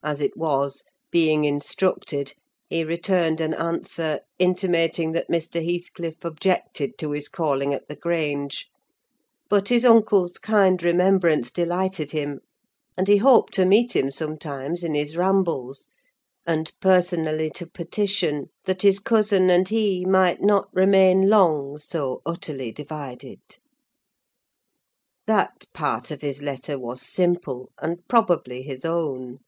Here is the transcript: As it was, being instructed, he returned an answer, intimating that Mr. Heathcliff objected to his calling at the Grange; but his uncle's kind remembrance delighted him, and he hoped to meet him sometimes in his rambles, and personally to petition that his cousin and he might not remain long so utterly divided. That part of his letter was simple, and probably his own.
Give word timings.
As 0.00 0.22
it 0.22 0.34
was, 0.38 0.84
being 1.10 1.44
instructed, 1.44 2.32
he 2.70 2.82
returned 2.82 3.42
an 3.42 3.52
answer, 3.52 4.20
intimating 4.38 5.12
that 5.12 5.28
Mr. 5.28 5.62
Heathcliff 5.62 6.24
objected 6.24 6.96
to 6.98 7.10
his 7.12 7.28
calling 7.28 7.74
at 7.74 7.88
the 7.88 7.96
Grange; 7.96 8.68
but 9.50 9.68
his 9.68 9.84
uncle's 9.84 10.38
kind 10.38 10.82
remembrance 10.82 11.50
delighted 11.50 12.12
him, 12.12 12.40
and 12.96 13.06
he 13.06 13.18
hoped 13.18 13.52
to 13.54 13.66
meet 13.66 13.94
him 13.94 14.10
sometimes 14.10 14.82
in 14.82 14.94
his 14.94 15.14
rambles, 15.14 15.90
and 16.46 16.72
personally 16.80 17.50
to 17.50 17.66
petition 17.66 18.46
that 18.64 18.80
his 18.82 19.00
cousin 19.00 19.50
and 19.50 19.68
he 19.68 20.06
might 20.06 20.40
not 20.40 20.68
remain 20.72 21.28
long 21.28 21.76
so 21.76 22.22
utterly 22.24 22.72
divided. 22.72 23.40
That 25.26 25.66
part 25.74 26.10
of 26.10 26.22
his 26.22 26.40
letter 26.40 26.78
was 26.78 27.02
simple, 27.02 27.72
and 27.78 28.06
probably 28.08 28.62
his 28.62 28.86
own. 28.86 29.40